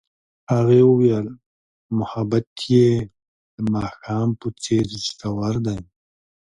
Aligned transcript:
هغې 0.51 0.81
وویل 0.89 1.25
محبت 1.97 2.47
یې 2.73 2.89
د 3.55 3.57
ماښام 3.73 4.27
په 4.39 4.47
څېر 4.63 4.85
ژور 5.17 5.55
دی. 5.67 5.79